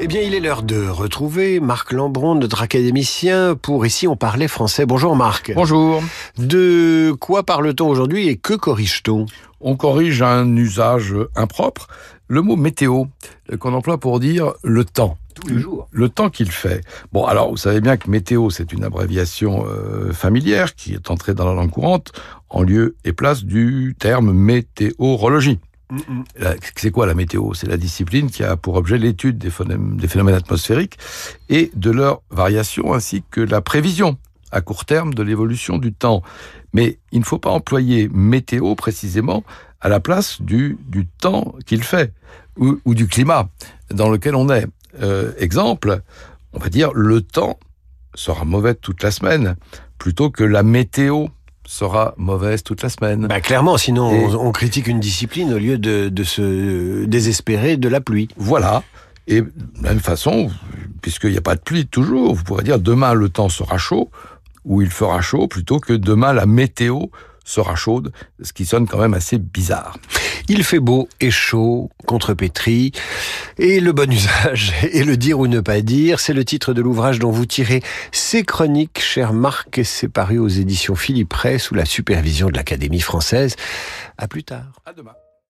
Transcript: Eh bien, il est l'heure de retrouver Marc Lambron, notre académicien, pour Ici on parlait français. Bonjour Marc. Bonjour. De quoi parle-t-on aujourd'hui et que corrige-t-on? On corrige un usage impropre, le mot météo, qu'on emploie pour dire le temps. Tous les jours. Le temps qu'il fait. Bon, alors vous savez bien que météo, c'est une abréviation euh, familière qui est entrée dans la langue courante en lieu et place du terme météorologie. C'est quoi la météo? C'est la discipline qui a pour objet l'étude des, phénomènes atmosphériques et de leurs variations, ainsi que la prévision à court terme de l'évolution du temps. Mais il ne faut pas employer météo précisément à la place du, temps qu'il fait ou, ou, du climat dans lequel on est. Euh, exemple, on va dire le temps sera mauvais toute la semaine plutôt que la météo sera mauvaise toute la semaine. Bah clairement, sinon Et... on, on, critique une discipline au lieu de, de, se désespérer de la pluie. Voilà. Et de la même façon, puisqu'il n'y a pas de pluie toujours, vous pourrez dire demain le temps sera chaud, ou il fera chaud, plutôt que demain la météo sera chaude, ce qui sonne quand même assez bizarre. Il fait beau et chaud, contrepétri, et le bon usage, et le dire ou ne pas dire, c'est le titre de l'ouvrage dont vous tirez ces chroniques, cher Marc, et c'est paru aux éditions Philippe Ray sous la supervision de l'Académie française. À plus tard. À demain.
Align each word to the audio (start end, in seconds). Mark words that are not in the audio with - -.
Eh 0.00 0.06
bien, 0.06 0.22
il 0.22 0.34
est 0.34 0.40
l'heure 0.40 0.62
de 0.62 0.88
retrouver 0.88 1.60
Marc 1.60 1.92
Lambron, 1.92 2.34
notre 2.34 2.62
académicien, 2.62 3.54
pour 3.54 3.84
Ici 3.84 4.06
on 4.06 4.16
parlait 4.16 4.48
français. 4.48 4.86
Bonjour 4.86 5.16
Marc. 5.16 5.52
Bonjour. 5.54 6.02
De 6.38 7.14
quoi 7.20 7.42
parle-t-on 7.42 7.88
aujourd'hui 7.88 8.28
et 8.28 8.36
que 8.36 8.54
corrige-t-on? 8.54 9.26
On 9.60 9.76
corrige 9.76 10.22
un 10.22 10.56
usage 10.56 11.14
impropre, 11.34 11.88
le 12.28 12.42
mot 12.42 12.56
météo, 12.56 13.04
qu'on 13.58 13.74
emploie 13.74 13.98
pour 13.98 14.20
dire 14.20 14.52
le 14.62 14.84
temps. 14.84 15.18
Tous 15.34 15.48
les 15.48 15.58
jours. 15.58 15.88
Le 15.90 16.08
temps 16.08 16.30
qu'il 16.30 16.50
fait. 16.50 16.80
Bon, 17.12 17.24
alors 17.24 17.50
vous 17.50 17.56
savez 17.56 17.80
bien 17.80 17.96
que 17.96 18.10
météo, 18.10 18.50
c'est 18.50 18.72
une 18.72 18.84
abréviation 18.84 19.66
euh, 19.66 20.12
familière 20.12 20.74
qui 20.74 20.94
est 20.94 21.10
entrée 21.10 21.34
dans 21.34 21.46
la 21.46 21.54
langue 21.54 21.70
courante 21.70 22.12
en 22.48 22.62
lieu 22.62 22.96
et 23.04 23.12
place 23.12 23.44
du 23.44 23.94
terme 23.98 24.32
météorologie. 24.32 25.58
C'est 26.76 26.90
quoi 26.90 27.06
la 27.06 27.14
météo? 27.14 27.54
C'est 27.54 27.68
la 27.68 27.76
discipline 27.76 28.30
qui 28.30 28.44
a 28.44 28.56
pour 28.56 28.74
objet 28.76 28.98
l'étude 28.98 29.38
des, 29.38 29.50
phénomènes 29.50 30.34
atmosphériques 30.34 30.98
et 31.48 31.70
de 31.74 31.90
leurs 31.90 32.22
variations, 32.30 32.92
ainsi 32.94 33.22
que 33.30 33.40
la 33.40 33.60
prévision 33.60 34.18
à 34.50 34.60
court 34.60 34.84
terme 34.84 35.14
de 35.14 35.22
l'évolution 35.22 35.78
du 35.78 35.92
temps. 35.92 36.22
Mais 36.72 36.98
il 37.12 37.20
ne 37.20 37.24
faut 37.24 37.38
pas 37.38 37.50
employer 37.50 38.08
météo 38.12 38.74
précisément 38.74 39.44
à 39.80 39.88
la 39.88 40.00
place 40.00 40.42
du, 40.42 40.78
temps 41.20 41.54
qu'il 41.66 41.82
fait 41.82 42.12
ou, 42.56 42.78
ou, 42.84 42.94
du 42.94 43.06
climat 43.06 43.48
dans 43.90 44.10
lequel 44.10 44.34
on 44.34 44.50
est. 44.50 44.66
Euh, 45.00 45.32
exemple, 45.38 46.02
on 46.52 46.58
va 46.58 46.68
dire 46.68 46.92
le 46.94 47.20
temps 47.20 47.58
sera 48.14 48.44
mauvais 48.44 48.74
toute 48.74 49.02
la 49.02 49.10
semaine 49.10 49.56
plutôt 49.98 50.30
que 50.30 50.44
la 50.44 50.62
météo 50.62 51.26
sera 51.68 52.14
mauvaise 52.16 52.62
toute 52.62 52.82
la 52.82 52.88
semaine. 52.88 53.26
Bah 53.26 53.42
clairement, 53.42 53.76
sinon 53.76 54.10
Et... 54.10 54.24
on, 54.24 54.46
on, 54.46 54.52
critique 54.52 54.86
une 54.86 55.00
discipline 55.00 55.52
au 55.52 55.58
lieu 55.58 55.76
de, 55.76 56.08
de, 56.08 56.24
se 56.24 57.04
désespérer 57.04 57.76
de 57.76 57.88
la 57.90 58.00
pluie. 58.00 58.28
Voilà. 58.38 58.82
Et 59.26 59.42
de 59.42 59.52
la 59.82 59.90
même 59.90 60.00
façon, 60.00 60.50
puisqu'il 61.02 61.30
n'y 61.30 61.36
a 61.36 61.42
pas 61.42 61.56
de 61.56 61.60
pluie 61.60 61.86
toujours, 61.86 62.34
vous 62.34 62.42
pourrez 62.42 62.64
dire 62.64 62.78
demain 62.78 63.12
le 63.12 63.28
temps 63.28 63.50
sera 63.50 63.76
chaud, 63.76 64.10
ou 64.64 64.80
il 64.80 64.88
fera 64.88 65.20
chaud, 65.20 65.46
plutôt 65.46 65.78
que 65.78 65.92
demain 65.92 66.32
la 66.32 66.46
météo 66.46 67.08
sera 67.44 67.74
chaude, 67.74 68.12
ce 68.40 68.54
qui 68.54 68.64
sonne 68.64 68.88
quand 68.88 68.98
même 68.98 69.14
assez 69.14 69.36
bizarre. 69.36 69.98
Il 70.48 70.64
fait 70.64 70.80
beau 70.80 71.08
et 71.20 71.30
chaud, 71.30 71.90
contrepétri, 72.06 72.92
et 73.58 73.80
le 73.80 73.92
bon 73.92 74.10
usage, 74.10 74.72
et 74.92 75.04
le 75.04 75.16
dire 75.16 75.38
ou 75.38 75.46
ne 75.46 75.60
pas 75.60 75.82
dire, 75.82 76.20
c'est 76.20 76.32
le 76.32 76.44
titre 76.44 76.72
de 76.72 76.80
l'ouvrage 76.80 77.18
dont 77.18 77.30
vous 77.30 77.46
tirez 77.46 77.82
ces 78.12 78.44
chroniques, 78.44 79.00
cher 79.00 79.34
Marc, 79.34 79.78
et 79.78 79.84
c'est 79.84 80.08
paru 80.08 80.38
aux 80.38 80.48
éditions 80.48 80.94
Philippe 80.94 81.32
Ray 81.34 81.60
sous 81.60 81.74
la 81.74 81.84
supervision 81.84 82.48
de 82.48 82.56
l'Académie 82.56 83.00
française. 83.00 83.56
À 84.16 84.26
plus 84.26 84.44
tard. 84.44 84.72
À 84.86 84.92
demain. 84.92 85.12